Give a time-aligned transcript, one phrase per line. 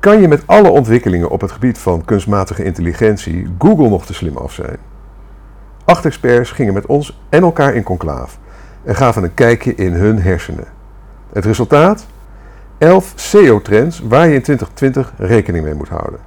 [0.00, 4.36] Kan je met alle ontwikkelingen op het gebied van kunstmatige intelligentie Google nog te slim
[4.36, 4.76] af zijn?
[5.84, 8.38] Acht experts gingen met ons en elkaar in conclaaf
[8.84, 10.64] en gaven een kijkje in hun hersenen.
[11.32, 12.06] Het resultaat?
[12.78, 16.20] 11 SEO-trends waar je in 2020 rekening mee moet houden.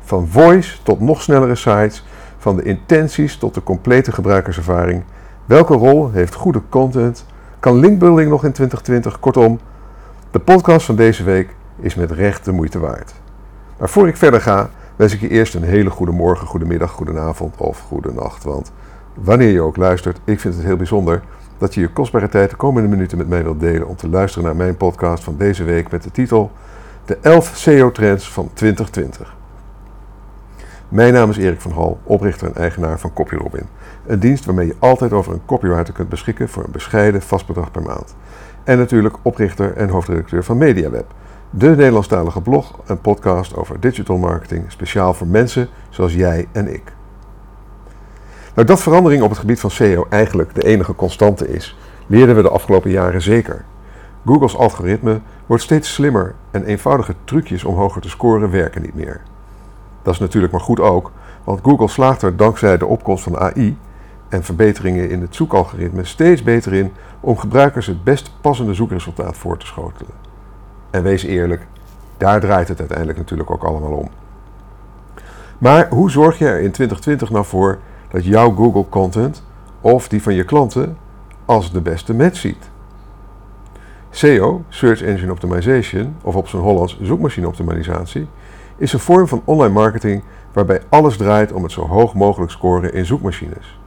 [0.00, 2.04] Van voice tot nog snellere sites,
[2.38, 5.02] van de intenties tot de complete gebruikerservaring.
[5.44, 7.26] Welke rol heeft goede content?
[7.60, 9.20] Kan linkbuilding nog in 2020?
[9.20, 9.60] Kortom,
[10.30, 13.14] de podcast van deze week is met recht de moeite waard.
[13.78, 16.90] Maar voor ik verder ga, wens ik je eerst een hele goede morgen, goede middag,
[16.90, 18.44] goede avond of goede nacht.
[18.44, 18.72] Want
[19.14, 21.22] wanneer je ook luistert, ik vind het heel bijzonder
[21.58, 24.44] dat je je kostbare tijd de komende minuten met mij wilt delen om te luisteren
[24.44, 26.50] naar mijn podcast van deze week met de titel
[27.04, 29.34] De 11 SEO-trends van 2020.
[30.88, 33.66] Mijn naam is Erik van Hal, oprichter en eigenaar van CopyRobin.
[34.06, 37.70] Een dienst waarmee je altijd over een copywriter kunt beschikken voor een bescheiden vast bedrag
[37.70, 38.14] per maand.
[38.64, 41.14] En natuurlijk oprichter en hoofdredacteur van MediaWeb,
[41.50, 46.92] de Nederlandstalige blog en podcast over digital marketing, speciaal voor mensen zoals jij en ik.
[48.54, 51.76] Nou, dat verandering op het gebied van SEO eigenlijk de enige constante is,
[52.06, 53.64] leerden we de afgelopen jaren zeker.
[54.24, 59.20] Google's algoritme wordt steeds slimmer en eenvoudige trucjes om hoger te scoren werken niet meer.
[60.02, 61.12] Dat is natuurlijk maar goed ook,
[61.44, 63.78] want Google slaagt er dankzij de opkomst van AI
[64.28, 69.58] en verbeteringen in het zoekalgoritme steeds beter in om gebruikers het best passende zoekresultaat voor
[69.58, 70.25] te schotelen.
[70.96, 71.66] En wees eerlijk,
[72.16, 74.08] daar draait het uiteindelijk natuurlijk ook allemaal om.
[75.58, 79.42] Maar hoe zorg je er in 2020 nou voor dat jouw Google content
[79.80, 80.96] of die van je klanten
[81.44, 82.70] als de beste match ziet?
[84.10, 88.28] SEO, Search Engine Optimization, of op zijn Hollands zoekmachine optimalisatie,
[88.76, 92.92] is een vorm van online marketing waarbij alles draait om het zo hoog mogelijk scoren
[92.92, 93.78] in zoekmachines.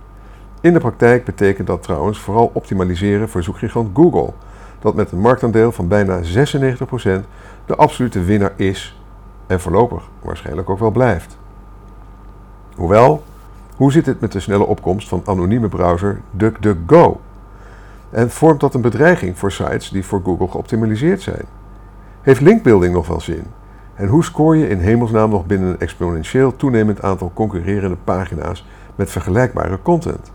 [0.61, 4.33] In de praktijk betekent dat trouwens vooral optimaliseren voor zoekgigant Google,
[4.80, 6.23] dat met een marktaandeel van bijna 96%
[7.66, 9.02] de absolute winnaar is
[9.47, 11.38] en voorlopig waarschijnlijk ook wel blijft.
[12.75, 13.23] Hoewel,
[13.75, 17.20] hoe zit het met de snelle opkomst van anonieme browser DuckDuckGo?
[18.09, 21.45] En vormt dat een bedreiging voor sites die voor Google geoptimaliseerd zijn?
[22.21, 23.43] Heeft linkbuilding nog wel zin?
[23.93, 28.65] En hoe scoor je in hemelsnaam nog binnen een exponentieel toenemend aantal concurrerende pagina's
[28.95, 30.31] met vergelijkbare content?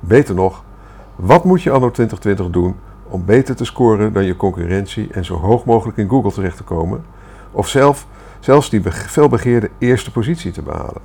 [0.00, 0.64] Beter nog,
[1.16, 2.76] wat moet je anno 2020 doen
[3.10, 6.62] om beter te scoren dan je concurrentie en zo hoog mogelijk in Google terecht te
[6.62, 7.04] komen?
[7.50, 8.06] Of zelf,
[8.40, 11.02] zelfs die felbegeerde eerste positie te behalen?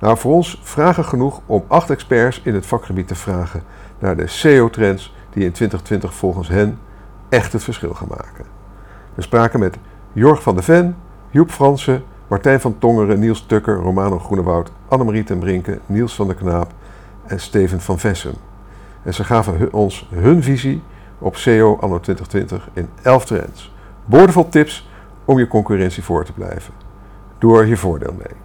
[0.00, 3.62] Nou, voor ons vragen genoeg om acht experts in het vakgebied te vragen
[3.98, 6.78] naar de SEO-trends die in 2020 volgens hen
[7.28, 8.44] echt het verschil gaan maken.
[9.14, 9.76] We spraken met
[10.12, 10.96] Jorg van de Ven,
[11.30, 16.36] Joep Fransen, Martijn van Tongeren, Niels Tukker, Romano Groenewoud, Annemarie ten Brinke, Niels van der
[16.36, 16.72] Knaap
[17.26, 18.53] en Steven van Vessen.
[19.04, 20.82] En ze gaven ons hun visie
[21.18, 23.72] op SEO anno 2020 in 11 trends.
[24.04, 24.88] Boordevol tips
[25.24, 26.74] om je concurrentie voor te blijven.
[27.38, 28.36] Doe er je voordeel mee.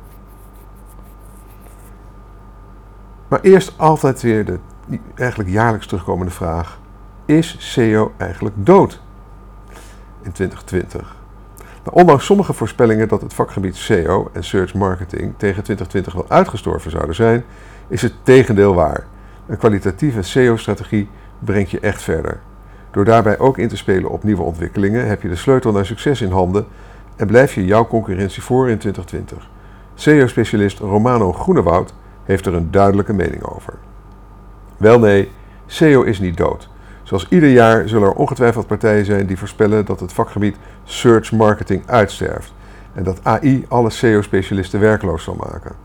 [3.28, 4.60] Maar eerst altijd weer de
[5.16, 6.80] eigenlijk jaarlijks terugkomende vraag:
[7.26, 9.02] is SEO eigenlijk dood
[10.22, 11.16] in 2020?
[11.84, 16.92] Nou, ondanks sommige voorspellingen dat het vakgebied SEO en search marketing tegen 2020 wel uitgestorven
[16.92, 17.44] zouden zijn,
[17.88, 19.06] is het tegendeel waar.
[19.50, 22.40] Een kwalitatieve SEO-strategie brengt je echt verder.
[22.92, 26.22] Door daarbij ook in te spelen op nieuwe ontwikkelingen heb je de sleutel naar succes
[26.22, 26.66] in handen
[27.16, 29.50] en blijf je jouw concurrentie voor in 2020.
[29.94, 31.94] SEO-specialist Romano Groenewoud
[32.24, 33.74] heeft er een duidelijke mening over.
[34.78, 35.32] Wel nee,
[35.66, 36.70] SEO is niet dood.
[37.04, 41.84] Zoals ieder jaar zullen er ongetwijfeld partijen zijn die voorspellen dat het vakgebied search marketing
[41.86, 42.54] uitsterft
[42.94, 45.76] en dat AI alle SEO-specialisten werkloos zal maken.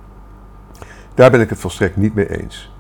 [1.15, 2.74] Daar ben ik het volstrekt niet mee eens.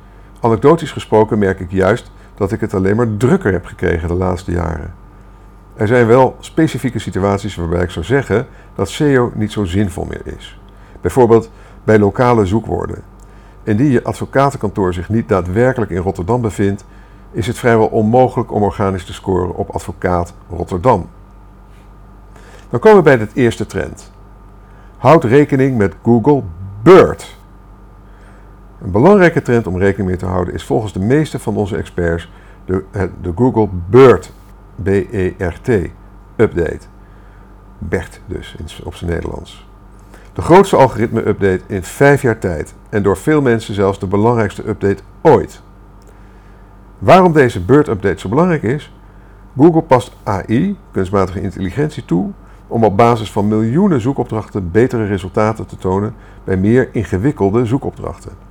[0.44, 4.52] Anekdotisch gesproken merk ik juist dat ik het alleen maar drukker heb gekregen de laatste
[4.52, 4.94] jaren.
[5.76, 10.36] Er zijn wel specifieke situaties waarbij ik zou zeggen dat SEO niet zo zinvol meer
[10.36, 10.60] is.
[11.00, 11.50] Bijvoorbeeld
[11.84, 13.02] bij lokale zoekwoorden.
[13.62, 16.84] Indien je advocatenkantoor zich niet daadwerkelijk in Rotterdam bevindt,
[17.32, 21.08] is het vrijwel onmogelijk om organisch te scoren op advocaat Rotterdam.
[22.70, 24.10] Dan komen we bij het eerste trend.
[24.96, 26.42] Houd rekening met Google
[26.82, 27.42] Bird.
[28.84, 32.30] Een belangrijke trend om rekening mee te houden is volgens de meeste van onze experts
[32.64, 32.84] de,
[33.20, 33.68] de Google
[34.82, 35.68] B-E-R-T,
[36.36, 36.86] update.
[37.78, 39.68] BERT dus op zijn Nederlands.
[40.32, 45.02] De grootste algoritme-update in vijf jaar tijd en door veel mensen zelfs de belangrijkste update
[45.22, 45.62] ooit.
[46.98, 48.92] Waarom deze Bird-update zo belangrijk is?
[49.56, 52.30] Google past AI, kunstmatige intelligentie, toe
[52.66, 56.14] om op basis van miljoenen zoekopdrachten betere resultaten te tonen
[56.44, 58.43] bij meer ingewikkelde zoekopdrachten.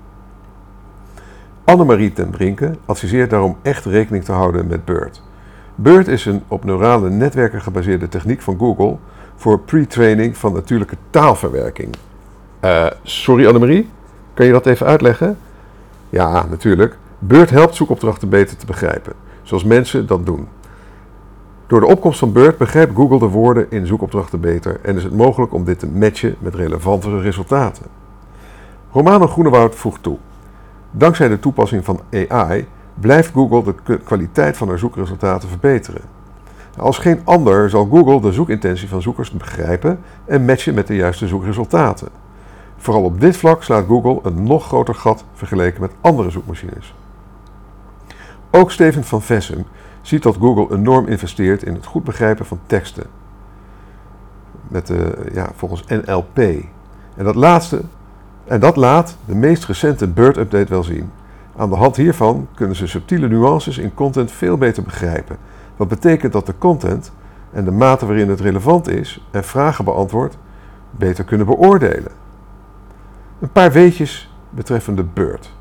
[1.65, 5.21] Annemarie ten Brinke adviseert daarom echt rekening te houden met BERT.
[5.75, 8.97] BERT is een op neurale netwerken gebaseerde techniek van Google
[9.35, 11.95] voor pre-training van natuurlijke taalverwerking.
[12.61, 13.89] Uh, sorry Annemarie,
[14.33, 15.37] kan je dat even uitleggen?
[16.09, 16.97] Ja, natuurlijk.
[17.19, 19.13] Beurt helpt zoekopdrachten beter te begrijpen,
[19.43, 20.47] zoals mensen dat doen.
[21.67, 25.15] Door de opkomst van Beurt begrijpt Google de woorden in zoekopdrachten beter en is het
[25.15, 27.85] mogelijk om dit te matchen met relevantere resultaten.
[28.91, 30.17] Romano Groenewoud voegt toe.
[30.95, 32.67] Dankzij de toepassing van AI
[32.99, 36.01] blijft Google de kwaliteit van haar zoekresultaten verbeteren.
[36.77, 41.27] Als geen ander zal Google de zoekintentie van zoekers begrijpen en matchen met de juiste
[41.27, 42.07] zoekresultaten.
[42.77, 46.93] Vooral op dit vlak slaat Google een nog groter gat vergeleken met andere zoekmachines.
[48.51, 49.65] Ook Steven van Vessem
[50.01, 53.05] ziet dat Google enorm investeert in het goed begrijpen van teksten.
[54.67, 56.37] Met de, ja, volgens NLP.
[57.15, 57.81] En dat laatste,
[58.45, 61.11] en dat laat de meest recente Bird-update wel zien.
[61.55, 65.37] Aan de hand hiervan kunnen ze subtiele nuances in content veel beter begrijpen.
[65.75, 67.11] Wat betekent dat de content
[67.51, 70.37] en de mate waarin het relevant is en vragen beantwoordt
[70.91, 72.11] beter kunnen beoordelen.
[73.39, 75.51] Een paar weetjes betreffende Bird.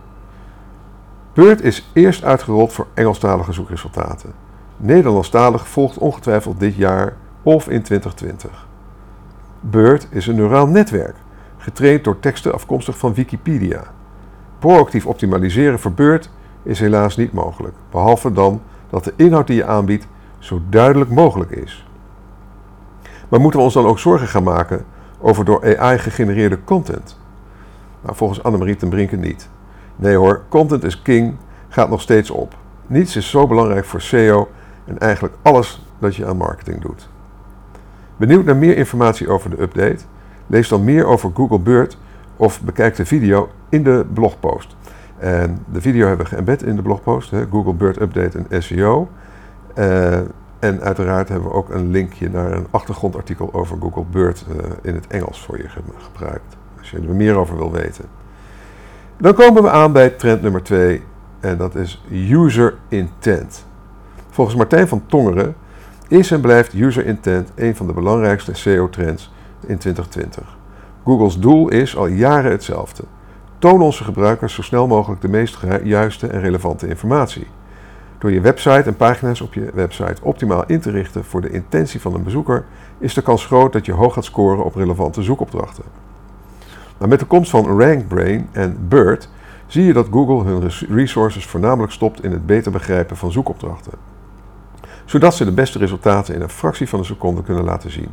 [1.32, 4.32] Bird is eerst uitgerold voor Engelstalige zoekresultaten.
[4.76, 8.66] Nederlandstalig volgt ongetwijfeld dit jaar of in 2020.
[9.60, 11.16] Bird is een neuraal netwerk,
[11.62, 13.82] getraind door teksten afkomstig van Wikipedia.
[14.58, 16.30] Proactief optimaliseren Bird
[16.62, 20.06] is helaas niet mogelijk, behalve dan dat de inhoud die je aanbiedt
[20.38, 21.86] zo duidelijk mogelijk is.
[23.28, 24.84] Maar moeten we ons dan ook zorgen gaan maken
[25.18, 27.18] over door AI gegenereerde content?
[28.02, 29.48] Nou, volgens Annemarie ten Brinken niet.
[29.96, 31.36] Nee hoor, content is king
[31.68, 32.54] gaat nog steeds op.
[32.86, 34.48] Niets is zo belangrijk voor SEO
[34.84, 37.08] en eigenlijk alles dat je aan marketing doet.
[38.16, 40.04] Benieuwd naar meer informatie over de update?
[40.46, 41.98] Lees dan meer over Google Bird
[42.36, 44.76] of bekijk de video in de blogpost.
[45.18, 49.08] En de video hebben we geëmbed in de blogpost, hè, Google Bird Update en SEO.
[49.78, 50.18] Uh,
[50.58, 54.94] en uiteraard hebben we ook een linkje naar een achtergrondartikel over Google Bird uh, in
[54.94, 55.68] het Engels voor je
[55.98, 56.56] gebruikt.
[56.78, 58.04] Als je er meer over wil weten.
[59.16, 61.02] Dan komen we aan bij trend nummer 2
[61.40, 63.66] en dat is user intent.
[64.30, 65.54] Volgens Martijn van Tongeren
[66.08, 69.32] is en blijft user intent een van de belangrijkste SEO-trends
[69.66, 70.56] in 2020.
[71.04, 73.02] Google's doel is al jaren hetzelfde.
[73.58, 77.46] Toon onze gebruikers zo snel mogelijk de meest juiste en relevante informatie.
[78.18, 82.00] Door je website en pagina's op je website optimaal in te richten voor de intentie
[82.00, 82.64] van een bezoeker,
[82.98, 85.84] is de kans groot dat je hoog gaat scoren op relevante zoekopdrachten.
[86.98, 89.28] Maar met de komst van RankBrain en BERT
[89.66, 93.92] zie je dat Google hun resources voornamelijk stopt in het beter begrijpen van zoekopdrachten.
[95.04, 98.08] Zodat ze de beste resultaten in een fractie van een seconde kunnen laten zien.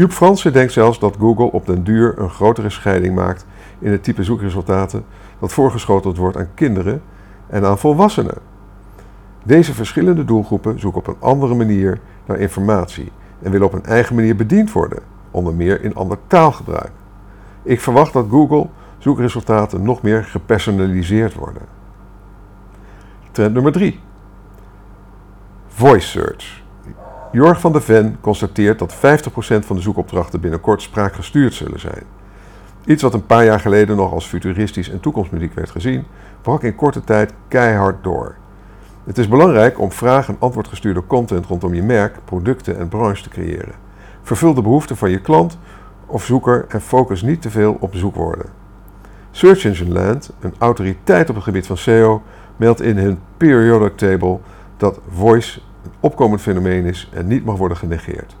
[0.00, 3.46] Joep Fransen denkt zelfs dat Google op den duur een grotere scheiding maakt
[3.78, 5.04] in het type zoekresultaten
[5.38, 7.02] dat voorgeschoteld wordt aan kinderen
[7.46, 8.38] en aan volwassenen.
[9.42, 13.12] Deze verschillende doelgroepen zoeken op een andere manier naar informatie
[13.42, 16.92] en willen op een eigen manier bediend worden, onder meer in ander taalgebruik.
[17.62, 18.68] Ik verwacht dat Google
[18.98, 21.62] zoekresultaten nog meer gepersonaliseerd worden.
[23.30, 24.00] Trend nummer 3.
[25.68, 26.59] Voice search.
[27.32, 28.98] Jorg van de Ven constateert dat 50%
[29.38, 32.02] van de zoekopdrachten binnenkort spraakgestuurd zullen zijn.
[32.84, 36.04] Iets wat een paar jaar geleden nog als futuristisch en toekomstmuziek werd gezien,
[36.42, 38.34] brak in korte tijd keihard door.
[39.04, 43.28] Het is belangrijk om vraag- en antwoordgestuurde content rondom je merk, producten en branche te
[43.28, 43.74] creëren.
[44.22, 45.58] Vervul de behoeften van je klant
[46.06, 48.46] of zoeker en focus niet te veel op zoekwoorden.
[49.30, 52.22] Search Engine Land, een autoriteit op het gebied van SEO,
[52.56, 54.38] meldt in hun periodic table
[54.76, 58.36] dat voice een opkomend fenomeen is en niet mag worden genegeerd.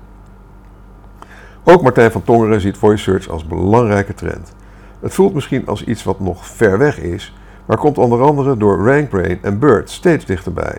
[1.64, 4.52] Ook Martijn van Tongeren ziet voice search als belangrijke trend.
[5.00, 7.34] Het voelt misschien als iets wat nog ver weg is,
[7.66, 10.78] maar komt onder andere door RankBrain en BERT steeds dichterbij.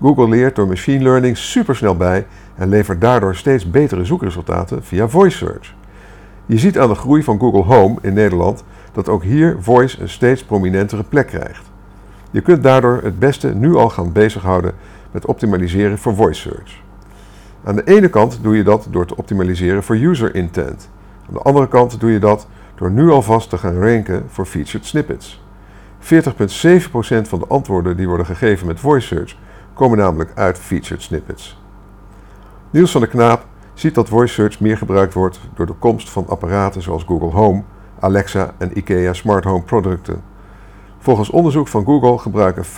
[0.00, 5.36] Google leert door machine learning supersnel bij en levert daardoor steeds betere zoekresultaten via voice
[5.36, 5.74] search.
[6.46, 10.08] Je ziet aan de groei van Google Home in Nederland dat ook hier voice een
[10.08, 11.70] steeds prominentere plek krijgt.
[12.30, 14.72] Je kunt daardoor het beste nu al gaan bezighouden
[15.10, 16.82] met optimaliseren voor voice search.
[17.64, 20.90] Aan de ene kant doe je dat door te optimaliseren voor user intent.
[21.28, 24.86] Aan de andere kant doe je dat door nu alvast te gaan ranken voor featured
[24.86, 25.42] snippets.
[26.00, 26.06] 40,7%
[27.22, 29.36] van de antwoorden die worden gegeven met voice search
[29.74, 31.62] komen namelijk uit featured snippets.
[32.70, 36.28] Niels van der Knaap ziet dat voice search meer gebruikt wordt door de komst van
[36.28, 37.62] apparaten zoals Google Home,
[38.00, 40.29] Alexa en IKEA Smart Home producten.
[41.02, 42.68] Volgens onderzoek van Google gebruiken 55%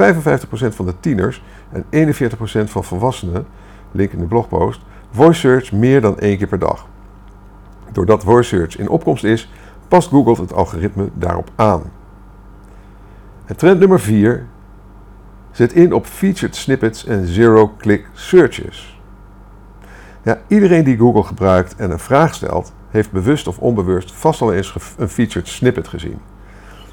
[0.50, 3.46] van de tieners en 41% van volwassenen,
[3.90, 6.86] link in de blogpost, voice search meer dan één keer per dag.
[7.92, 9.52] Doordat voice search in opkomst is,
[9.88, 11.82] past Google het algoritme daarop aan.
[13.44, 14.46] En trend nummer 4
[15.50, 19.00] zet in op featured snippets en zero-click searches.
[20.22, 24.52] Ja, iedereen die Google gebruikt en een vraag stelt, heeft bewust of onbewust vast al
[24.52, 26.18] eens een featured snippet gezien.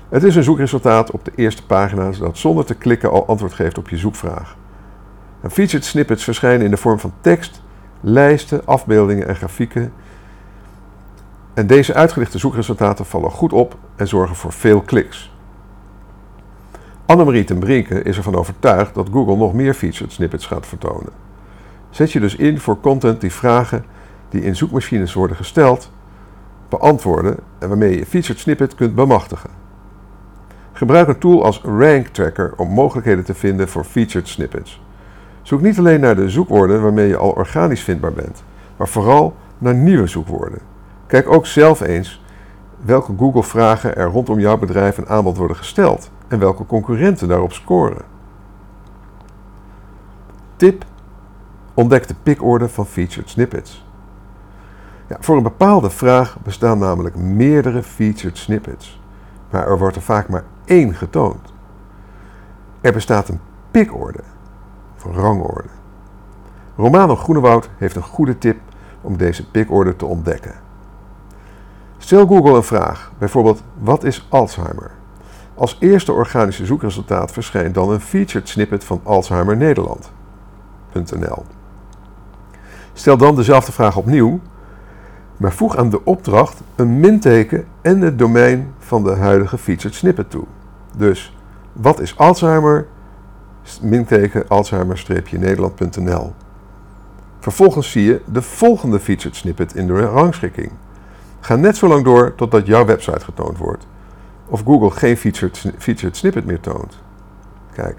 [0.10, 3.78] Het is een zoekresultaat op de eerste pagina dat zonder te klikken al antwoord geeft
[3.78, 4.58] op je zoekvraag.
[5.42, 7.62] En featured snippets verschijnen in de vorm van tekst,
[8.02, 9.94] lijsten, afbeeldingen en grafieken.
[11.54, 15.34] En deze uitgelichte zoekresultaten vallen goed op en zorgen voor veel kliks.
[17.06, 21.12] Annemarie ten Brinke is ervan overtuigd dat Google nog meer featured snippets gaat vertonen.
[21.90, 23.86] Zet je dus in voor content die vragen
[24.30, 25.92] die in zoekmachines worden gesteld,
[26.70, 29.59] beantwoorden en waarmee je featured snippet kunt bemachtigen.
[30.80, 34.82] Gebruik een tool als Rank Tracker om mogelijkheden te vinden voor featured snippets.
[35.42, 38.44] Zoek niet alleen naar de zoekwoorden waarmee je al organisch vindbaar bent,
[38.78, 40.60] maar vooral naar nieuwe zoekwoorden.
[41.08, 42.24] Kijk ook zelf eens
[42.86, 48.02] welke Google-vragen er rondom jouw bedrijf en aanbod worden gesteld en welke concurrenten daarop scoren.
[50.56, 50.86] Tip:
[51.74, 53.86] ontdek de pikorde van featured snippets.
[55.08, 59.02] Ja, voor een bepaalde vraag bestaan namelijk meerdere featured snippets,
[59.50, 60.44] maar er wordt er vaak maar
[60.94, 61.54] getoond.
[62.82, 63.40] Er bestaat een
[63.72, 64.20] pikorde,
[64.96, 65.70] of rangorde.
[66.76, 68.58] Romano Groenewoud heeft een goede tip
[69.02, 70.56] om deze pikorde te ontdekken.
[71.98, 74.92] Stel Google een vraag, bijvoorbeeld wat is Alzheimer?
[75.56, 81.44] Als eerste organische zoekresultaat verschijnt dan een featured snippet van Alzheimer Nederland.nl.
[82.94, 84.40] Stel dan dezelfde vraag opnieuw,
[85.38, 90.30] maar voeg aan de opdracht een minteken en het domein van de huidige featured snippet
[90.30, 90.46] toe.
[91.00, 91.36] Dus
[91.74, 92.88] wat is Alzheimer?
[93.82, 96.34] Minteken Alzheimer-nederland.nl.
[97.40, 100.72] Vervolgens zie je de volgende featured snippet in de rangschikking.
[101.40, 103.88] Ga net zo lang door totdat jouw website getoond wordt.
[104.46, 107.02] Of Google geen featured, featured snippet meer toont.
[107.72, 107.98] Kijk,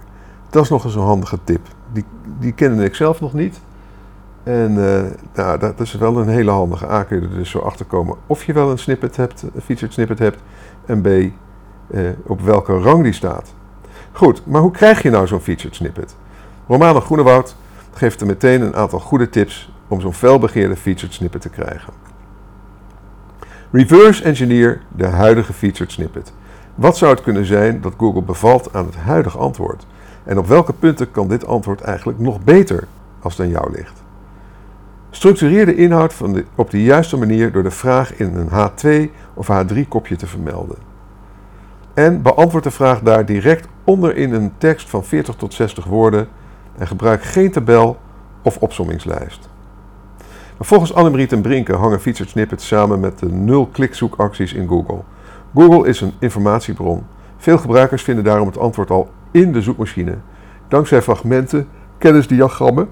[0.50, 1.68] dat is nog eens een handige tip.
[1.92, 2.04] Die,
[2.38, 3.60] die kende ik zelf nog niet.
[4.42, 5.02] En uh,
[5.34, 6.90] nou, dat is wel een hele handige.
[6.90, 9.60] A, kun je er dus zo achter komen of je wel een snippet hebt, een
[9.60, 10.38] featured snippet hebt.
[10.86, 11.08] En B,
[11.90, 13.54] uh, op welke rang die staat.
[14.12, 16.16] Goed, maar hoe krijg je nou zo'n featured snippet?
[16.68, 17.56] Romano Groenewoud
[17.92, 21.92] geeft er meteen een aantal goede tips om zo'n felbegeerde featured snippet te krijgen.
[23.70, 26.32] Reverse engineer de huidige featured snippet.
[26.74, 29.86] Wat zou het kunnen zijn dat Google bevalt aan het huidige antwoord?
[30.24, 32.86] En op welke punten kan dit antwoord eigenlijk nog beter
[33.20, 34.02] als het aan jou ligt?
[35.10, 39.48] Structureer de inhoud van op de juiste manier door de vraag in een H2 of
[39.48, 40.89] H3 kopje te vermelden.
[41.94, 46.28] En beantwoord de vraag daar direct onder in een tekst van 40 tot 60 woorden
[46.78, 47.98] en gebruik geen tabel
[48.42, 49.48] of opsommingslijst.
[50.58, 55.02] volgens Annemarie ten Brinke hangen featured snippets samen met de nul-klik zoekacties in Google.
[55.54, 57.06] Google is een informatiebron.
[57.36, 60.16] Veel gebruikers vinden daarom het antwoord al in de zoekmachine,
[60.68, 61.68] dankzij fragmenten,
[61.98, 62.88] kennisdiagrammen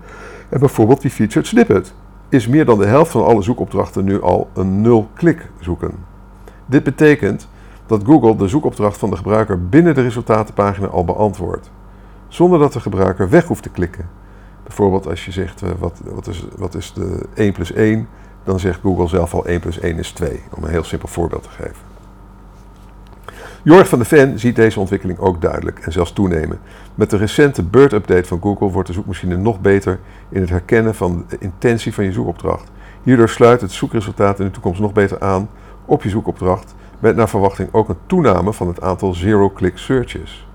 [0.48, 1.94] en bijvoorbeeld die featured snippet.
[2.28, 5.90] Is meer dan de helft van alle zoekopdrachten nu al een nul-klik zoeken.
[6.66, 7.48] Dit betekent
[7.88, 11.70] dat Google de zoekopdracht van de gebruiker binnen de resultatenpagina al beantwoordt,
[12.28, 14.08] zonder dat de gebruiker weg hoeft te klikken.
[14.62, 18.08] Bijvoorbeeld als je zegt uh, wat, wat, is, wat is de 1 plus 1,
[18.44, 21.42] dan zegt Google zelf al 1 plus 1 is 2, om een heel simpel voorbeeld
[21.42, 21.88] te geven.
[23.62, 26.58] Jorg van de Ven ziet deze ontwikkeling ook duidelijk en zelfs toenemen.
[26.94, 31.24] Met de recente BERT-update van Google wordt de zoekmachine nog beter in het herkennen van
[31.28, 32.70] de intentie van je zoekopdracht.
[33.02, 35.48] Hierdoor sluit het zoekresultaat in de toekomst nog beter aan
[35.84, 40.48] op je zoekopdracht, met naar verwachting ook een toename van het aantal zero-click searches.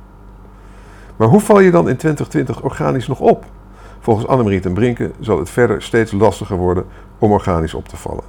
[1.15, 3.45] Maar hoe val je dan in 2020 organisch nog op?
[3.99, 6.85] Volgens Annemarie ten Brinke zal het verder steeds lastiger worden
[7.19, 8.23] om organisch op te vallen.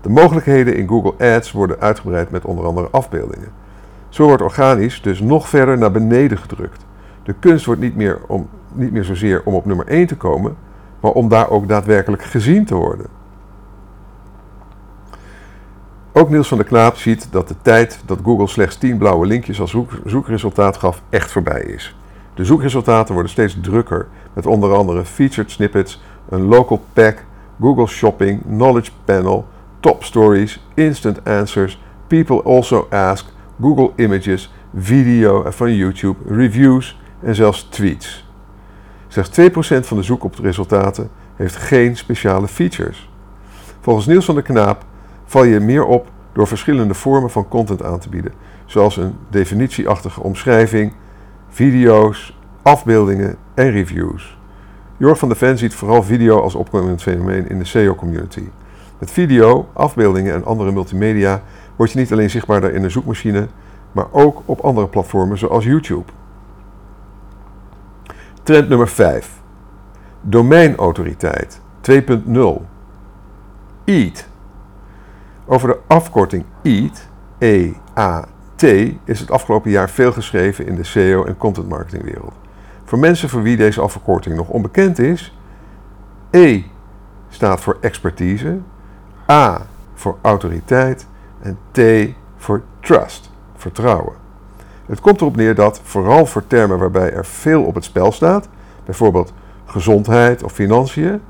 [0.00, 3.52] De mogelijkheden in Google Ads worden uitgebreid met onder andere afbeeldingen.
[4.08, 6.84] Zo wordt organisch dus nog verder naar beneden gedrukt.
[7.22, 10.56] De kunst wordt niet meer, om, niet meer zozeer om op nummer 1 te komen,
[11.00, 13.06] maar om daar ook daadwerkelijk gezien te worden.
[16.18, 19.60] Ook Niels van der Klaap ziet dat de tijd dat Google slechts 10 blauwe linkjes
[19.60, 21.96] als zoekresultaat gaf echt voorbij is.
[22.34, 27.24] De zoekresultaten worden steeds drukker met onder andere featured snippets, een local pack,
[27.60, 29.46] Google Shopping, Knowledge Panel,
[29.80, 33.26] Top Stories, Instant Answers, People Also Ask,
[33.60, 38.28] Google Images, video van YouTube, reviews en zelfs tweets.
[39.08, 43.10] Slechts 2% van de zoekresultaten heeft geen speciale features.
[43.80, 44.84] Volgens Niels van der Knaap
[45.26, 48.32] val je meer op door verschillende vormen van content aan te bieden,
[48.64, 50.92] zoals een definitieachtige omschrijving,
[51.48, 54.38] video's, afbeeldingen en reviews.
[54.96, 58.48] Jorg van de Ven ziet vooral video als opkomend fenomeen in de SEO-community.
[58.98, 61.42] Met video, afbeeldingen en andere multimedia
[61.76, 63.46] word je niet alleen zichtbaarder in de zoekmachine,
[63.92, 66.12] maar ook op andere platformen zoals YouTube.
[68.42, 69.40] Trend nummer 5.
[70.20, 71.96] Domeinautoriteit 2.0.
[73.84, 74.28] EAT.
[75.48, 78.62] Over de afkorting EAT, E-A-T,
[79.04, 82.32] is het afgelopen jaar veel geschreven in de SEO en content marketingwereld.
[82.84, 85.38] Voor mensen voor wie deze afkorting nog onbekend is,
[86.30, 86.62] E
[87.28, 88.58] staat voor expertise,
[89.30, 91.06] A voor autoriteit
[91.40, 91.80] en T
[92.36, 94.14] voor trust, vertrouwen.
[94.86, 98.48] Het komt erop neer dat, vooral voor termen waarbij er veel op het spel staat,
[98.84, 99.32] bijvoorbeeld
[99.64, 101.20] gezondheid of financiën,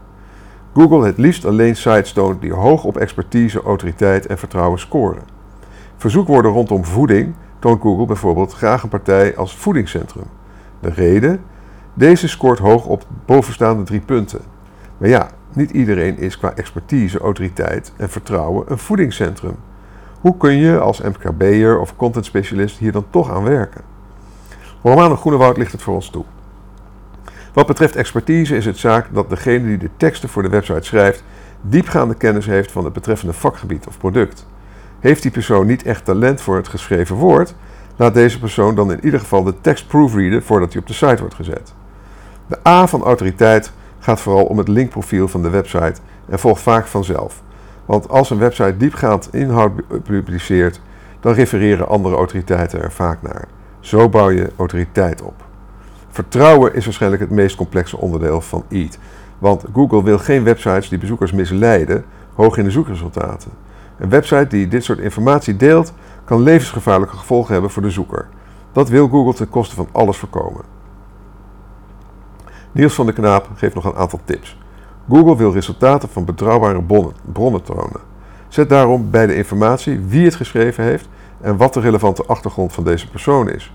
[0.76, 5.22] Google het liefst alleen sites toont die hoog op expertise, autoriteit en vertrouwen scoren.
[5.96, 10.24] Verzoekwoorden rondom voeding toont Google bijvoorbeeld graag een partij als voedingscentrum.
[10.80, 11.40] De reden?
[11.94, 14.40] Deze scoort hoog op bovenstaande drie punten.
[14.98, 19.56] Maar ja, niet iedereen is qua expertise, autoriteit en vertrouwen een voedingscentrum.
[20.20, 23.82] Hoe kun je als MKB'er of content specialist hier dan toch aan werken?
[24.82, 26.24] Romano Groenewoud ligt het voor ons toe.
[27.56, 31.24] Wat betreft expertise is het zaak dat degene die de teksten voor de website schrijft
[31.60, 34.46] diepgaande kennis heeft van het betreffende vakgebied of product.
[35.00, 37.54] Heeft die persoon niet echt talent voor het geschreven woord,
[37.96, 41.16] laat deze persoon dan in ieder geval de tekst proofreaden voordat hij op de site
[41.18, 41.74] wordt gezet.
[42.46, 46.86] De A van autoriteit gaat vooral om het linkprofiel van de website en volgt vaak
[46.86, 47.42] vanzelf.
[47.84, 50.80] Want als een website diepgaand inhoud publiceert,
[51.20, 53.48] dan refereren andere autoriteiten er vaak naar.
[53.80, 55.45] Zo bouw je autoriteit op.
[56.16, 58.98] Vertrouwen is waarschijnlijk het meest complexe onderdeel van EAT.
[59.38, 62.04] Want Google wil geen websites die bezoekers misleiden
[62.34, 63.50] hoog in de zoekresultaten.
[63.98, 65.92] Een website die dit soort informatie deelt,
[66.24, 68.28] kan levensgevaarlijke gevolgen hebben voor de zoeker.
[68.72, 70.64] Dat wil Google ten koste van alles voorkomen.
[72.72, 74.58] Niels van de Knaap geeft nog een aantal tips.
[75.08, 78.00] Google wil resultaten van betrouwbare bronnen, bronnen tonen.
[78.48, 81.08] Zet daarom bij de informatie wie het geschreven heeft
[81.40, 83.72] en wat de relevante achtergrond van deze persoon is.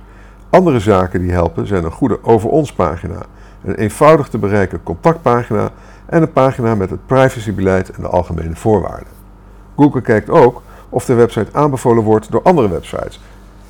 [0.51, 3.25] Andere zaken die helpen zijn een goede over ons pagina,
[3.63, 5.69] een eenvoudig te bereiken contactpagina
[6.05, 9.13] en een pagina met het privacybeleid en de algemene voorwaarden.
[9.75, 13.19] Google kijkt ook of de website aanbevolen wordt door andere websites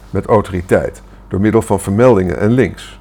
[0.10, 3.00] met autoriteit, door middel van vermeldingen en links.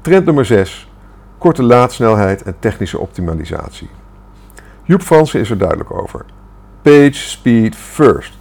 [0.00, 0.90] Trend nummer 6.
[1.38, 3.90] Korte laadsnelheid en technische optimalisatie.
[4.82, 6.24] Joep Fransen is er duidelijk over.
[6.82, 8.38] Page speed first.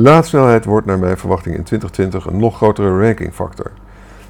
[0.00, 3.70] Laadsnelheid wordt naar mijn verwachting in 2020 een nog grotere rankingfactor.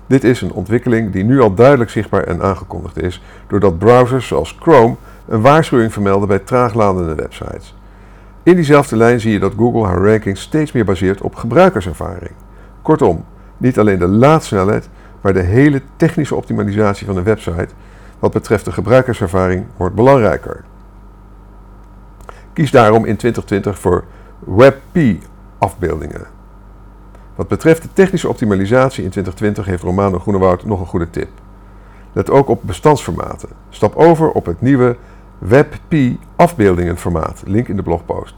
[0.07, 4.57] Dit is een ontwikkeling die nu al duidelijk zichtbaar en aangekondigd is, doordat browsers zoals
[4.61, 7.74] Chrome een waarschuwing vermelden bij traagladende websites.
[8.42, 12.33] In diezelfde lijn zie je dat Google haar ranking steeds meer baseert op gebruikerservaring.
[12.83, 13.24] Kortom,
[13.57, 14.88] niet alleen de laadsnelheid,
[15.20, 17.68] maar de hele technische optimalisatie van een website
[18.18, 20.64] wat betreft de gebruikerservaring wordt belangrijker.
[22.52, 24.04] Kies daarom in 2020 voor
[24.38, 25.26] WebP
[25.58, 26.26] afbeeldingen.
[27.34, 31.28] Wat betreft de technische optimalisatie in 2020 heeft Romano Groenewoud nog een goede tip.
[32.12, 33.48] Let ook op bestandsformaten.
[33.68, 34.96] Stap over op het nieuwe
[35.38, 38.34] WebP afbeeldingenformaat, link in de blogpost.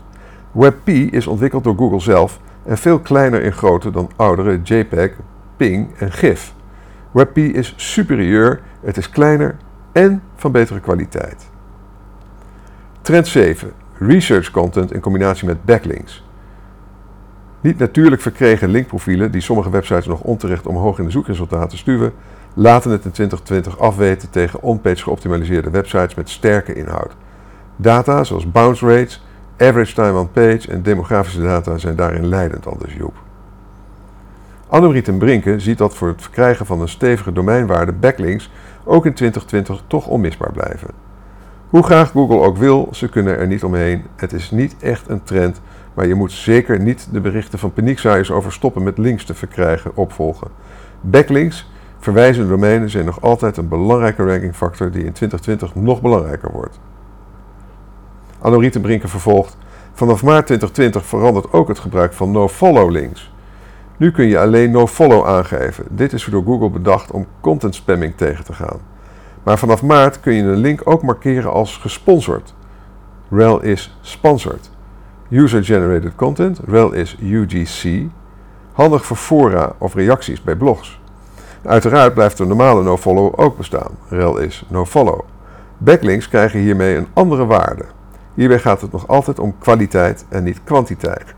[0.52, 5.10] WebP is ontwikkeld door Google zelf en veel kleiner in grootte dan oudere JPEG,
[5.56, 6.54] PNG en GIF.
[7.10, 9.56] WebP is superieur, het is kleiner
[9.92, 11.50] en van betere kwaliteit.
[13.00, 13.72] Trend 7.
[13.98, 16.24] Research content in combinatie met backlinks.
[17.60, 22.12] Niet natuurlijk verkregen linkprofielen die sommige websites nog onterecht omhoog in de zoekresultaten stuwen,
[22.54, 27.12] laten het in 2020 afweten tegen on-page geoptimaliseerde websites met sterke inhoud.
[27.76, 29.24] Data zoals bounce rates,
[29.58, 33.14] average time on page en demografische data zijn daarin leidend, aldus Joep.
[34.66, 38.50] Annemarie ten Brinke ziet dat voor het verkrijgen van een stevige domeinwaarde backlinks
[38.84, 40.90] ook in 2020 toch onmisbaar blijven.
[41.68, 44.04] Hoe graag Google ook wil, ze kunnen er niet omheen.
[44.16, 45.60] Het is niet echt een trend,
[45.94, 49.96] maar je moet zeker niet de berichten van paniekzaaiers over stoppen met links te verkrijgen
[49.96, 50.48] opvolgen.
[51.00, 56.80] Backlinks, verwijzende domeinen, zijn nog altijd een belangrijke rankingfactor die in 2020 nog belangrijker wordt.
[58.38, 59.56] Annemarie ten Brinke vervolgt.
[59.92, 63.32] Vanaf maart 2020 verandert ook het gebruik van no-follow links.
[63.96, 65.84] Nu kun je alleen no-follow aangeven.
[65.90, 68.80] Dit is door Google bedacht om content spamming tegen te gaan.
[69.42, 72.54] Maar vanaf maart kun je een link ook markeren als gesponsord.
[73.30, 74.70] Rel is sponsored.
[75.30, 78.08] User-generated content, rel is UGC.
[78.72, 81.00] Handig voor fora of reacties bij blogs.
[81.62, 83.90] Uiteraard blijft de normale nofollow ook bestaan.
[84.08, 85.20] Rel is nofollow.
[85.78, 87.84] Backlinks krijgen hiermee een andere waarde.
[88.34, 91.34] Hierbij gaat het nog altijd om kwaliteit en niet kwantiteit.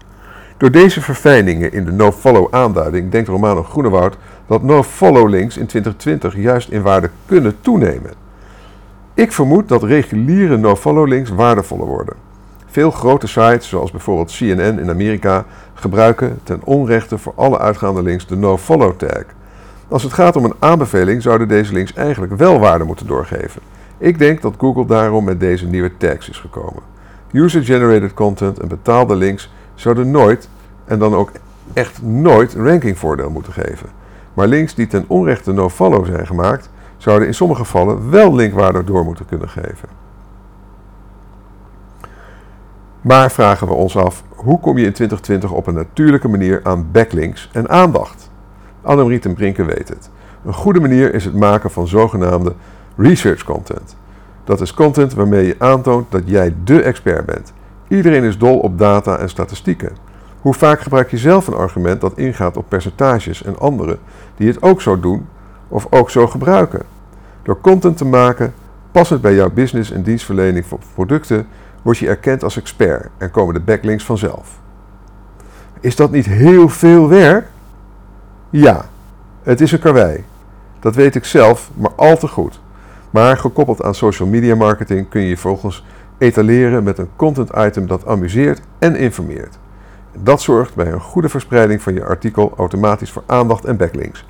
[0.57, 6.37] Door deze verfijningen in de no-follow aanduiding denkt Romano Groenewoud dat no-follow links in 2020
[6.37, 8.13] juist in waarde kunnen toenemen.
[9.15, 12.31] Ik vermoed dat reguliere no-follow links waardevoller worden.
[12.73, 18.27] Veel grote sites, zoals bijvoorbeeld CNN in Amerika, gebruiken ten onrechte voor alle uitgaande links
[18.27, 19.25] de no-follow tag.
[19.89, 23.63] Als het gaat om een aanbeveling, zouden deze links eigenlijk wel waarde moeten doorgeven.
[23.99, 26.83] Ik denk dat Google daarom met deze nieuwe tags is gekomen.
[27.33, 30.49] User-generated content en betaalde links zouden nooit,
[30.85, 31.31] en dan ook
[31.73, 33.89] echt nooit, rankingvoordeel moeten geven.
[34.35, 39.05] Maar links die ten onrechte no-follow zijn gemaakt, zouden in sommige gevallen wel linkwaarde door
[39.05, 40.02] moeten kunnen geven.
[43.03, 46.89] Maar vragen we ons af, hoe kom je in 2020 op een natuurlijke manier aan
[46.93, 48.31] backlinks en aandacht?
[48.83, 50.11] Annemarie ten Brinke weet het.
[50.45, 52.55] Een goede manier is het maken van zogenaamde
[52.97, 53.97] research content.
[54.45, 57.53] Dat is content waarmee je aantoont dat jij dé expert bent.
[57.89, 59.97] Iedereen is dol op data en statistieken.
[60.41, 63.99] Hoe vaak gebruik je zelf een argument dat ingaat op percentages en anderen
[64.37, 65.27] die het ook zo doen
[65.69, 66.83] of ook zo gebruiken?
[67.43, 68.55] Door content te maken,
[68.93, 71.47] passend bij jouw business en dienstverlening voor producten,
[71.83, 74.61] word je erkend als expert en komen de backlinks vanzelf.
[75.81, 77.47] Is dat niet heel veel werk?
[78.51, 78.85] Ja,
[79.43, 80.25] het is een karwei.
[80.81, 82.61] Dat weet ik zelf, maar al te goed.
[83.11, 85.85] Maar gekoppeld aan social media marketing kun je je volgens
[86.19, 89.59] etaleren met een content item dat amuseert en informeert.
[90.17, 94.25] Dat zorgt bij een goede verspreiding van je artikel automatisch voor aandacht en backlinks.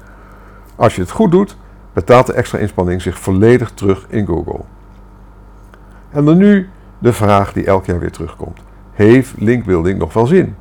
[0.77, 1.57] Als je het goed doet,
[1.93, 4.61] betaalt de extra inspanning zich volledig terug in Google.
[6.11, 6.69] En dan nu
[7.03, 8.61] de vraag die elk jaar weer terugkomt.
[8.93, 10.55] Heeft linkbuilding nog wel zin?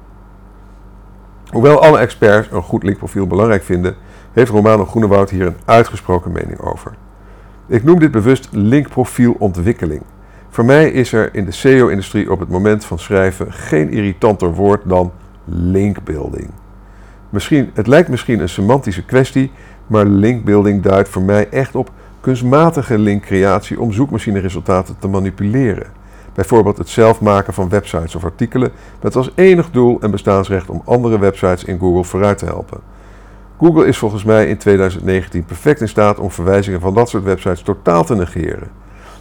[1.51, 3.95] Hoewel alle experts een goed linkprofiel belangrijk vinden,
[4.32, 6.93] heeft Romano Groenewoud hier een uitgesproken mening over.
[7.67, 10.01] Ik noem dit bewust linkprofielontwikkeling.
[10.49, 14.82] Voor mij is er in de SEO-industrie op het moment van schrijven geen irritanter woord
[14.86, 15.12] dan
[15.45, 16.49] linkbuilding.
[17.30, 19.51] Misschien, het lijkt misschien een semantische kwestie,
[19.88, 26.01] maar linkbuilding duidt voor mij echt op kunstmatige linkcreatie om zoekmachineresultaten te manipuleren.
[26.34, 30.82] Bijvoorbeeld het zelf maken van websites of artikelen met als enig doel en bestaansrecht om
[30.86, 32.80] andere websites in Google vooruit te helpen.
[33.60, 37.62] Google is volgens mij in 2019 perfect in staat om verwijzingen van dat soort websites
[37.62, 38.67] totaal te negeren.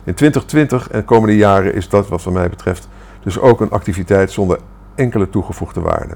[0.04, 2.88] In 2020 en komende jaren is dat wat mij betreft
[3.22, 4.58] dus ook een activiteit zonder
[4.94, 6.14] enkele toegevoegde waarde.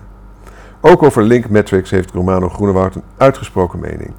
[0.80, 4.12] Ook over link metrics heeft Romano Groenewoud een uitgesproken mening.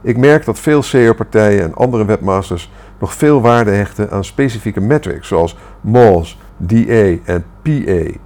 [0.00, 2.70] Ik merk dat veel SEO-partijen en andere webmasters
[3.02, 8.18] nog veel waarde hechten aan specifieke metrics zoals MOS, DA en PA.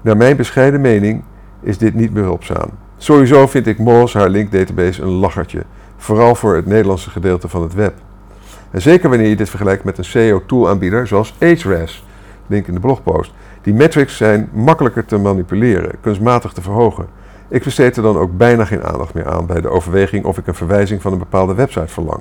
[0.00, 1.22] Naar mijn bescheiden mening
[1.60, 2.68] is dit niet behulpzaam.
[2.96, 5.64] Sowieso vind ik MOS haar linkdatabase een lachertje,
[5.96, 7.94] vooral voor het Nederlandse gedeelte van het web.
[8.70, 12.04] En zeker wanneer je dit vergelijkt met een SEO-tool-aanbieder zoals Ahrefs,
[12.46, 13.32] link in de blogpost.
[13.62, 17.06] Die metrics zijn makkelijker te manipuleren, kunstmatig te verhogen.
[17.48, 20.46] Ik besteed er dan ook bijna geen aandacht meer aan bij de overweging of ik
[20.46, 22.20] een verwijzing van een bepaalde website verlang.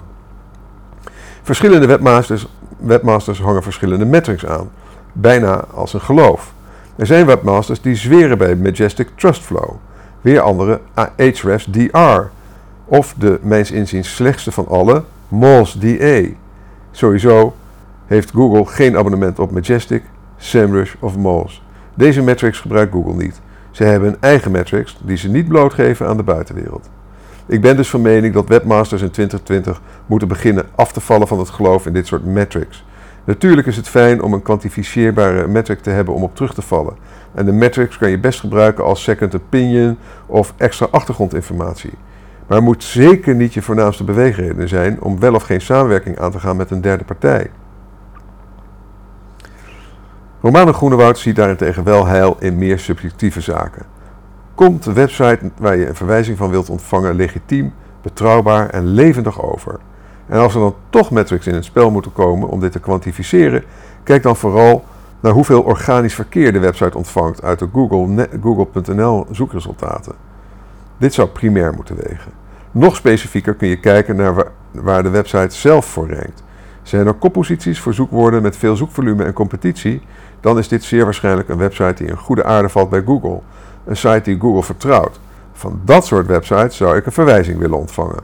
[1.43, 4.69] Verschillende webmasters, webmasters hangen verschillende metrics aan,
[5.13, 6.53] bijna als een geloof.
[6.95, 9.69] Er zijn webmasters die zweren bij Majestic Trustflow,
[10.21, 12.21] weer andere Ahrefs DR,
[12.85, 16.21] of de mijns inziens slechtste van alle, Moz DA.
[16.91, 17.55] Sowieso
[18.05, 20.03] heeft Google geen abonnement op Majestic,
[20.37, 21.61] SEMrush of Moz.
[21.93, 23.41] Deze metrics gebruikt Google niet.
[23.71, 26.89] Ze hebben een eigen metrics die ze niet blootgeven aan de buitenwereld.
[27.45, 31.39] Ik ben dus van mening dat webmasters in 2020 moeten beginnen af te vallen van
[31.39, 32.85] het geloof in dit soort metrics.
[33.23, 36.95] Natuurlijk is het fijn om een kwantificeerbare metric te hebben om op terug te vallen.
[37.33, 41.93] En de metrics kan je best gebruiken als second opinion of extra achtergrondinformatie.
[42.47, 46.31] Maar het moet zeker niet je voornaamste beweegreden zijn om wel of geen samenwerking aan
[46.31, 47.49] te gaan met een derde partij.
[50.41, 53.92] Romano Groenewoud ziet daarentegen wel heil in meer subjectieve zaken.
[54.55, 59.79] Komt de website waar je een verwijzing van wilt ontvangen legitiem, betrouwbaar en levendig over?
[60.27, 63.63] En als er dan toch metrics in het spel moeten komen om dit te kwantificeren,
[64.03, 64.83] kijk dan vooral
[65.19, 70.13] naar hoeveel organisch verkeer de website ontvangt uit de Google.nl Google zoekresultaten.
[70.97, 72.31] Dit zou primair moeten wegen.
[72.71, 76.43] Nog specifieker kun je kijken naar waar de website zelf voor rankt.
[76.83, 80.01] Zijn er kopposities voor zoekwoorden met veel zoekvolume en competitie,
[80.39, 83.41] dan is dit zeer waarschijnlijk een website die in goede aarde valt bij Google.
[83.85, 85.19] Een site die Google vertrouwt.
[85.53, 88.19] Van dat soort websites zou ik een verwijzing willen ontvangen.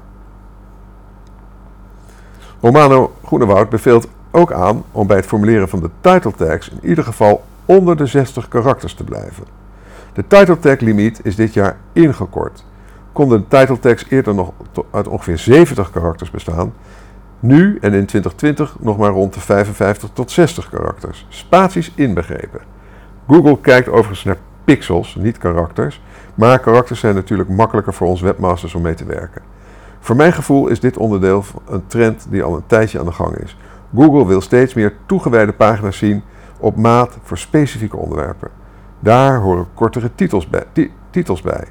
[2.62, 7.04] Romano Groenewoud beveelt ook aan om bij het formuleren van de title tags in ieder
[7.04, 9.44] geval onder de 60 karakters te blijven.
[10.14, 12.66] De title tag limiet is dit jaar ingekort.
[13.12, 14.52] Konden de title tags eerder nog
[14.92, 16.74] uit ongeveer 70 karakters bestaan,
[17.40, 22.62] nu en in 2020 nog maar rond de 55 tot 60 karakters, spaties inbegrepen.
[23.28, 24.38] Google kijkt overigens naar
[24.76, 26.02] pixels, niet karakters,
[26.36, 29.42] maar karakters zijn natuurlijk makkelijker voor ons webmasters om mee te werken.
[30.00, 33.36] Voor mijn gevoel is dit onderdeel een trend die al een tijdje aan de gang
[33.36, 33.58] is.
[33.96, 36.24] Google wil steeds meer toegewijde pagina's zien
[36.60, 38.50] op maat voor specifieke onderwerpen.
[39.00, 40.64] Daar horen kortere titels bij.
[41.10, 41.68] Titels bij.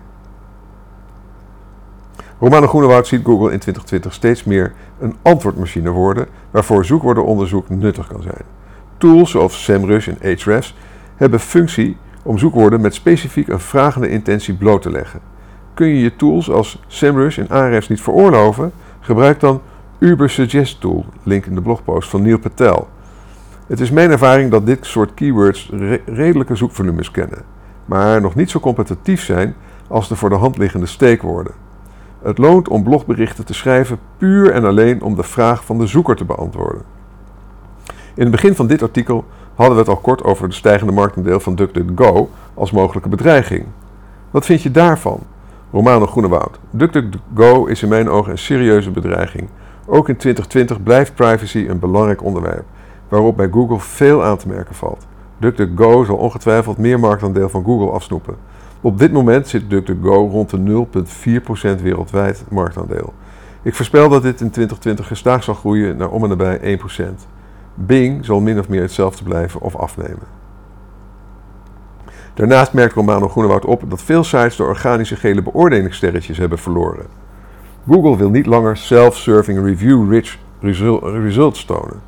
[2.40, 8.22] Romano Groenewoud ziet Google in 2020 steeds meer een antwoordmachine worden waarvoor zoekwoordenonderzoek nuttig kan
[8.22, 8.44] zijn.
[8.96, 10.76] Tools zoals SEMrush en Ahrefs
[11.16, 11.96] hebben functie
[12.28, 15.20] om zoekwoorden met specifiek een vragende intentie bloot te leggen.
[15.74, 18.72] Kun je je tools als SEMrush en Ahrefs niet veroorloven?
[19.00, 19.60] Gebruik dan
[19.98, 22.88] Uber Suggest Tool, link in de blogpost van Neil Patel.
[23.66, 25.70] Het is mijn ervaring dat dit soort keywords
[26.06, 27.42] redelijke zoekvolumes kennen,
[27.84, 29.54] maar nog niet zo competitief zijn
[29.86, 31.52] als de voor de hand liggende steekwoorden.
[32.22, 36.16] Het loont om blogberichten te schrijven puur en alleen om de vraag van de zoeker
[36.16, 36.82] te beantwoorden.
[38.14, 39.24] In het begin van dit artikel
[39.58, 43.64] hadden we het al kort over de stijgende marktendeel van DuckDuckGo als mogelijke bedreiging.
[44.30, 45.20] Wat vind je daarvan?
[45.72, 46.58] Romano Groenewoud.
[46.70, 49.48] DuckDuckGo is in mijn ogen een serieuze bedreiging.
[49.86, 52.64] Ook in 2020 blijft privacy een belangrijk onderwerp,
[53.08, 55.06] waarop bij Google veel aan te merken valt.
[55.38, 58.36] DuckDuckGo zal ongetwijfeld meer marktaandeel van Google afsnoepen.
[58.80, 60.86] Op dit moment zit DuckDuckGo rond de
[61.78, 63.12] 0,4% wereldwijd marktaandeel.
[63.62, 67.38] Ik voorspel dat dit in 2020 gestaag zal groeien naar om en nabij 1%.
[67.80, 70.36] Bing zal min of meer hetzelfde blijven of afnemen.
[72.34, 77.06] Daarnaast merkt Romano Groenewoud op dat veel sites de organische gele beoordelingssterretjes hebben verloren.
[77.88, 80.38] Google wil niet langer self-serving review-rich
[81.02, 82.00] results tonen.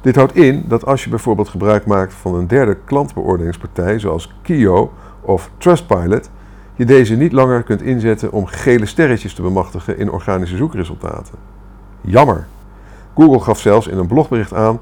[0.00, 4.92] Dit houdt in dat als je bijvoorbeeld gebruik maakt van een derde klantbeoordelingspartij, zoals Kio
[5.20, 6.30] of Trustpilot,
[6.74, 11.34] je deze niet langer kunt inzetten om gele sterretjes te bemachtigen in organische zoekresultaten.
[12.00, 12.46] Jammer.
[13.14, 14.80] Google gaf zelfs in een blogbericht aan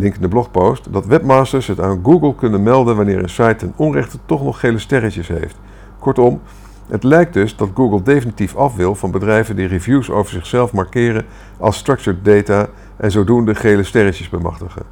[0.00, 3.72] link in de blogpost, dat webmasters het aan Google kunnen melden wanneer een site ten
[3.76, 5.56] onrechte toch nog gele sterretjes heeft.
[5.98, 6.40] Kortom,
[6.88, 11.24] het lijkt dus dat Google definitief af wil van bedrijven die reviews over zichzelf markeren
[11.58, 14.82] als structured data en zodoende gele sterretjes bemachtigen.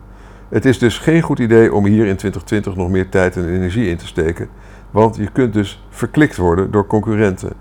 [0.49, 3.89] Het is dus geen goed idee om hier in 2020 nog meer tijd en energie
[3.89, 4.49] in te steken,
[4.91, 7.53] want je kunt dus verklikt worden door concurrenten.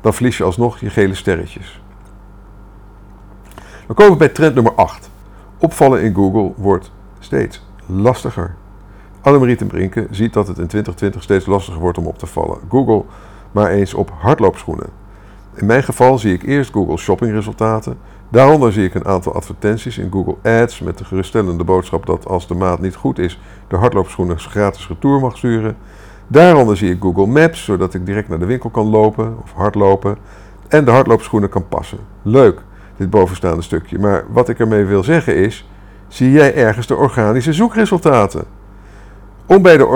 [0.00, 1.82] Dan verlies je alsnog je gele sterretjes.
[3.86, 5.12] Dan komen we bij trend nummer 8.
[5.64, 8.54] Opvallen in Google wordt steeds lastiger.
[9.20, 12.58] Annemarie ten Brinke ziet dat het in 2020 steeds lastiger wordt om op te vallen.
[12.68, 13.04] Google
[13.52, 14.86] maar eens op hardloopschoenen.
[15.54, 17.98] In mijn geval zie ik eerst Google shoppingresultaten.
[18.28, 22.46] Daaronder zie ik een aantal advertenties in Google Ads met de geruststellende boodschap dat als
[22.46, 25.76] de maat niet goed is, de hardloopschoenen gratis retour mag sturen.
[26.26, 30.16] Daaronder zie ik Google Maps, zodat ik direct naar de winkel kan lopen of hardlopen
[30.68, 31.98] en de hardloopschoenen kan passen.
[32.22, 32.62] Leuk,
[32.96, 33.98] dit bovenstaande stukje.
[33.98, 35.68] Maar wat ik ermee wil zeggen is,
[36.08, 38.44] zie jij ergens de organische zoekresultaten.
[39.46, 39.86] Om bij de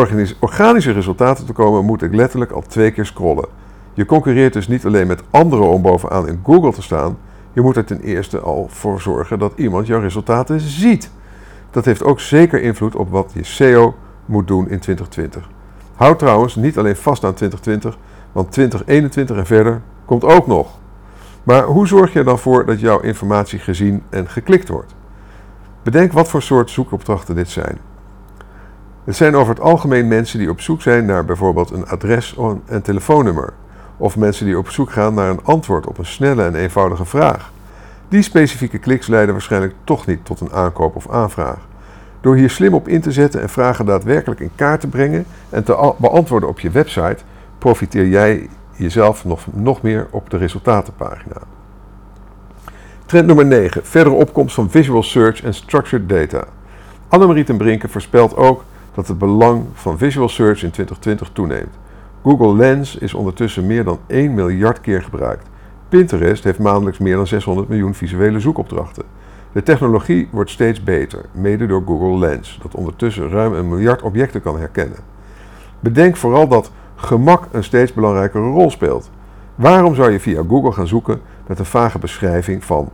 [0.41, 3.49] organische resultaten te komen moet ik letterlijk al twee keer scrollen.
[3.95, 7.19] Je concurreert dus niet alleen met anderen om bovenaan in Google te staan,
[7.53, 11.11] je moet er ten eerste al voor zorgen dat iemand jouw resultaten ziet.
[11.71, 15.49] Dat heeft ook zeker invloed op wat je SEO moet doen in 2020.
[15.95, 17.99] Houd trouwens niet alleen vast aan 2020,
[18.33, 20.79] want 2021 en verder komt ook nog.
[21.49, 24.95] Maar hoe zorg je er dan voor dat jouw informatie gezien en geklikt wordt?
[25.83, 27.79] Bedenk wat voor soort zoekopdrachten dit zijn.
[29.05, 32.83] Het zijn over het algemeen mensen die op zoek zijn naar bijvoorbeeld een adres en
[32.83, 33.53] telefoonnummer.
[33.97, 37.53] Of mensen die op zoek gaan naar een antwoord op een snelle en eenvoudige vraag.
[38.09, 41.67] Die specifieke kliks leiden waarschijnlijk toch niet tot een aankoop of aanvraag.
[42.21, 45.65] Door hier slim op in te zetten en vragen daadwerkelijk in kaart te brengen en
[45.65, 47.19] te beantwoorden op je website,
[47.59, 51.41] profiteer jij jezelf nog, nog meer op de resultatenpagina.
[53.07, 53.85] Trend nummer 9.
[53.85, 56.45] Verdere opkomst van visual search en structured data.
[57.09, 58.65] Annemarie ten Brinke voorspelt ook
[58.95, 61.79] dat het belang van visual search in 2020 toeneemt.
[62.23, 65.47] Google Lens is ondertussen meer dan 1 miljard keer gebruikt.
[65.89, 69.05] Pinterest heeft maandelijks meer dan 600 miljoen visuele zoekopdrachten.
[69.53, 74.43] De technologie wordt steeds beter, mede door Google Lens, dat ondertussen ruim een miljard objecten
[74.43, 74.99] kan herkennen.
[75.81, 79.11] Bedenk vooral dat gemak een steeds belangrijkere rol speelt.
[79.55, 82.89] Waarom zou je via Google gaan zoeken met een vage beschrijving van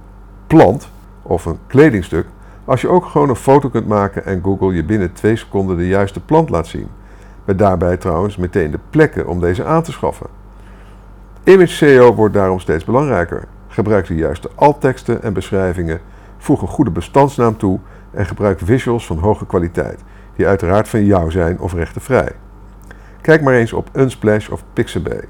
[0.46, 0.88] plant
[1.22, 2.26] of een kledingstuk,
[2.64, 5.86] als je ook gewoon een foto kunt maken en Google je binnen 2 seconden de
[5.86, 6.88] juiste plant laat zien?
[7.44, 10.26] Met daarbij trouwens meteen de plekken om deze aan te schaffen.
[11.44, 13.44] Image SEO wordt daarom steeds belangrijker.
[13.68, 16.00] Gebruik de juiste altteksten en beschrijvingen,
[16.38, 17.78] voeg een goede bestandsnaam toe
[18.10, 20.00] en gebruik visuals van hoge kwaliteit,
[20.36, 22.32] die uiteraard van jou zijn of rechtenvrij.
[23.24, 25.24] Kijk maar eens op Unsplash of Pixabay.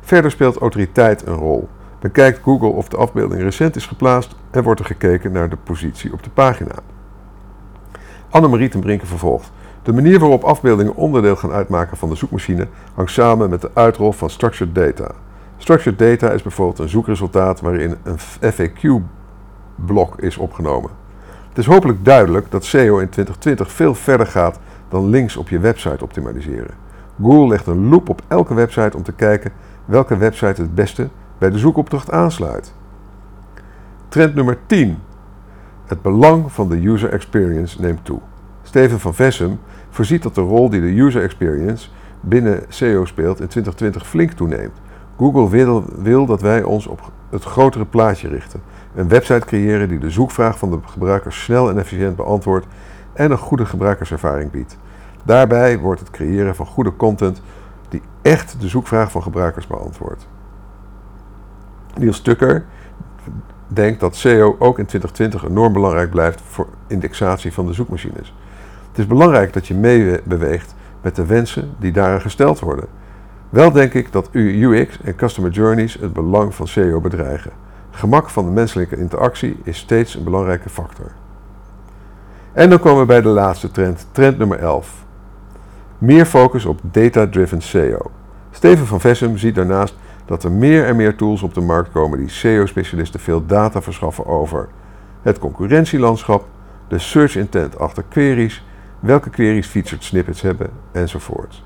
[0.00, 1.68] Verder speelt autoriteit een rol.
[2.00, 6.12] Bekijkt Google of de afbeelding recent is geplaatst en wordt er gekeken naar de positie
[6.12, 6.74] op de pagina.
[8.30, 9.52] Annemarie ten Brinke vervolgt.
[9.82, 14.12] De manier waarop afbeeldingen onderdeel gaan uitmaken van de zoekmachine hangt samen met de uitrol
[14.12, 15.14] van structured data.
[15.56, 18.18] Structured data is bijvoorbeeld een zoekresultaat waarin een
[18.52, 20.90] FAQ-blok is opgenomen.
[21.48, 25.58] Het is hopelijk duidelijk dat SEO in 2020 veel verder gaat dan links op je
[25.58, 26.90] website optimaliseren.
[27.20, 29.52] Google legt een loop op elke website om te kijken
[29.84, 32.74] welke website het beste bij de zoekopdracht aansluit.
[34.08, 34.98] Trend nummer 10.
[35.86, 38.20] Het belang van de user experience neemt toe.
[38.62, 39.58] Steven van Vessem,
[39.90, 41.88] voorziet dat de rol die de user experience
[42.20, 44.80] binnen SEO speelt in 2020 flink toeneemt.
[45.16, 48.60] Google wil, wil dat wij ons op het grotere plaatje richten.
[48.94, 52.66] Een website creëren die de zoekvraag van de gebruiker snel en efficiënt beantwoordt
[53.12, 54.78] en een goede gebruikerservaring biedt.
[55.22, 57.42] Daarbij wordt het creëren van goede content
[57.88, 60.28] die echt de zoekvraag van gebruikers beantwoordt.
[61.96, 62.64] Niels Tucker
[63.66, 68.34] denkt dat SEO ook in 2020 enorm belangrijk blijft voor indexatie van de zoekmachines.
[68.88, 72.88] Het is belangrijk dat je meebeweegt met de wensen die daaraan gesteld worden.
[73.48, 77.50] Wel denk ik dat UX en Customer Journeys het belang van SEO bedreigen.
[77.90, 81.12] Gemak van de menselijke interactie is steeds een belangrijke factor.
[82.52, 85.04] En dan komen we bij de laatste trend, trend nummer 11.
[86.02, 88.10] Meer focus op data-driven SEO.
[88.50, 92.18] Steven van Vessem ziet daarnaast dat er meer en meer tools op de markt komen
[92.18, 94.68] die SEO-specialisten veel data verschaffen over
[95.22, 96.46] het concurrentielandschap,
[96.88, 98.64] de search intent achter queries,
[99.00, 101.64] welke queries featured snippets hebben enzovoort.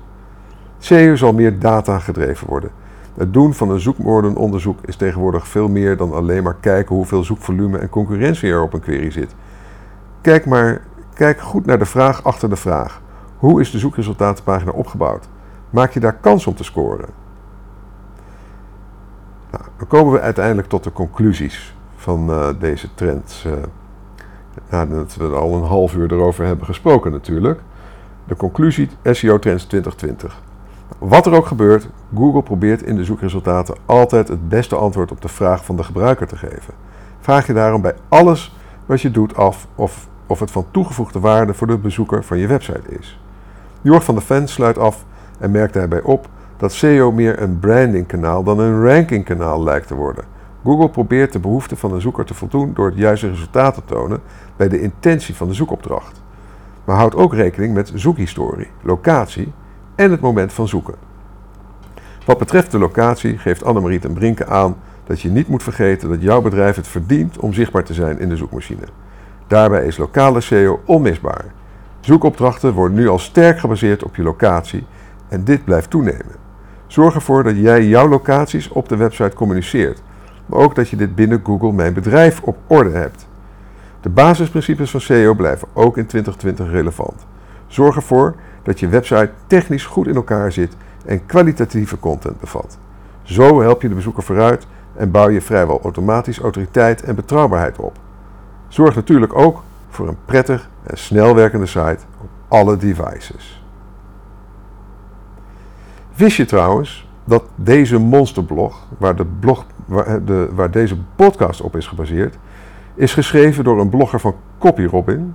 [0.77, 2.71] SEO zal meer data gedreven worden.
[3.15, 7.77] Het doen van een zoekwoordenonderzoek is tegenwoordig veel meer dan alleen maar kijken hoeveel zoekvolume
[7.77, 9.35] en concurrentie er op een query zit.
[10.21, 10.81] Kijk maar,
[11.13, 13.05] kijk goed naar de vraag achter de vraag.
[13.37, 15.27] Hoe is de zoekresultatenpagina opgebouwd?
[15.69, 17.09] Maak je daar kans om te scoren?
[19.51, 23.45] Nou, dan komen we uiteindelijk tot de conclusies van uh, deze trends.
[23.45, 23.53] Uh,
[24.69, 27.61] nadat we al een half uur erover hebben gesproken natuurlijk.
[28.27, 30.41] De conclusie SEO Trends 2020.
[30.97, 35.27] Wat er ook gebeurt, Google probeert in de zoekresultaten altijd het beste antwoord op de
[35.27, 36.73] vraag van de gebruiker te geven.
[37.19, 41.53] Vraag je daarom bij alles wat je doet af of, of het van toegevoegde waarde
[41.53, 43.19] voor de bezoeker van je website is.
[43.87, 45.05] Jorg van de Ven sluit af
[45.39, 50.23] en merkt daarbij op dat SEO meer een brandingkanaal dan een rankingkanaal lijkt te worden.
[50.63, 54.19] Google probeert de behoeften van de zoeker te voldoen door het juiste resultaat te tonen
[54.55, 56.21] bij de intentie van de zoekopdracht.
[56.85, 59.53] Maar houdt ook rekening met zoekhistorie, locatie
[59.95, 60.95] en het moment van zoeken.
[62.25, 66.21] Wat betreft de locatie geeft Annemarie ten Brinke aan dat je niet moet vergeten dat
[66.21, 68.87] jouw bedrijf het verdient om zichtbaar te zijn in de zoekmachine.
[69.47, 71.45] Daarbij is lokale SEO onmisbaar.
[72.07, 74.85] Zoekopdrachten worden nu al sterk gebaseerd op je locatie
[75.27, 76.35] en dit blijft toenemen.
[76.85, 80.01] Zorg ervoor dat jij jouw locaties op de website communiceert,
[80.45, 83.27] maar ook dat je dit binnen Google Mijn Bedrijf op orde hebt.
[84.01, 87.25] De basisprincipes van SEO blijven ook in 2020 relevant.
[87.67, 92.77] Zorg ervoor dat je website technisch goed in elkaar zit en kwalitatieve content bevat.
[93.23, 97.97] Zo help je de bezoeker vooruit en bouw je vrijwel automatisch autoriteit en betrouwbaarheid op.
[98.67, 103.63] Zorg natuurlijk ook voor een prettig en snel werkende site op alle devices.
[106.15, 109.65] Wist je trouwens dat deze monsterblog, waar, blog,
[110.25, 112.37] de, waar deze podcast op is gebaseerd,
[112.95, 115.33] is geschreven door een blogger van CopyRobin?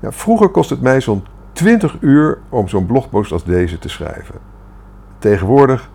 [0.00, 4.34] Ja, vroeger kost het mij zo'n 20 uur om zo'n blogpost als deze te schrijven.
[5.18, 5.90] Tegenwoordig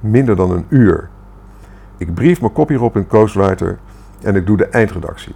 [0.00, 1.08] minder dan een uur.
[1.96, 3.78] Ik brief mijn CopyRobin Ghostwriter
[4.22, 5.34] en ik doe de eindredactie.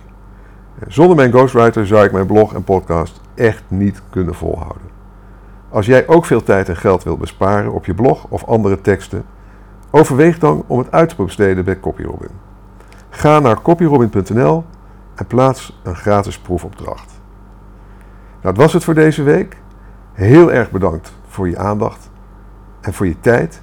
[0.89, 4.91] Zonder mijn ghostwriter zou ik mijn blog en podcast echt niet kunnen volhouden.
[5.69, 9.25] Als jij ook veel tijd en geld wilt besparen op je blog of andere teksten,
[9.91, 12.31] overweeg dan om het uit te besteden bij CopyRobin.
[13.09, 14.65] Ga naar copyrobin.nl
[15.15, 17.21] en plaats een gratis proefopdracht.
[18.43, 19.57] Nou, dat was het voor deze week.
[20.13, 22.11] Heel erg bedankt voor je aandacht
[22.81, 23.63] en voor je tijd.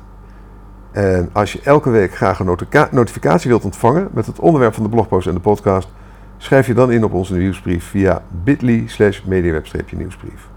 [0.92, 2.58] En als je elke week graag een
[2.92, 5.90] notificatie wilt ontvangen met het onderwerp van de blogpost en de podcast,
[6.42, 10.48] schrijf je dan in op onze nieuwsbrief via bit.ly slash mediaweb-nieuwsbrief.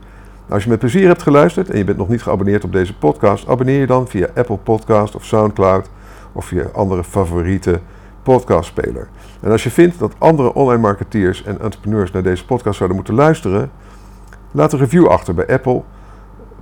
[0.41, 2.97] Nou, als je met plezier hebt geluisterd en je bent nog niet geabonneerd op deze
[2.97, 5.91] podcast, abonneer je dan via Apple Podcast of Soundcloud
[6.33, 7.81] of via andere favoriete
[8.23, 9.09] podcastspeler.
[9.41, 13.15] En als je vindt dat andere online marketeers en entrepreneurs naar deze podcast zouden moeten
[13.15, 13.71] luisteren,
[14.51, 15.83] laat een review achter bij Apple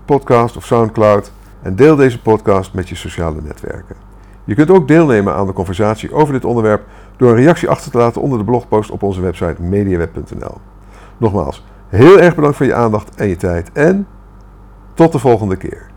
[0.04, 3.96] Podcast of Soundcloud en deel deze podcast met je sociale netwerken.
[4.44, 6.82] Je kunt ook deelnemen aan de conversatie over dit onderwerp
[7.20, 10.56] door een reactie achter te laten onder de blogpost op onze website mediaweb.nl.
[11.16, 14.06] Nogmaals, heel erg bedankt voor je aandacht en je tijd en
[14.94, 15.89] tot de volgende keer.